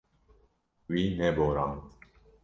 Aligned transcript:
Wî 0.91 1.03
neborand. 1.19 1.81